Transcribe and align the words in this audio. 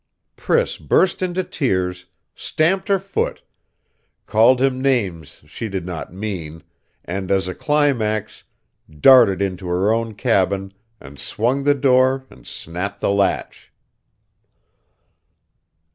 Priss 0.35 0.79
burst 0.79 1.21
into 1.21 1.43
tears, 1.43 2.07
stamped 2.33 2.87
her 2.87 2.97
foot, 2.97 3.43
called 4.25 4.59
him 4.59 4.81
names 4.81 5.43
she 5.45 5.69
did 5.69 5.85
not 5.85 6.11
mean, 6.11 6.63
and 7.05 7.29
as 7.29 7.47
a 7.47 7.53
climax, 7.53 8.43
darted 8.99 9.43
into 9.43 9.67
her 9.67 9.93
own 9.93 10.15
cabin, 10.15 10.73
and 10.99 11.19
swung 11.19 11.65
the 11.65 11.75
door, 11.75 12.25
and 12.31 12.47
snapped 12.47 12.99
the 12.99 13.11
latch. 13.11 13.71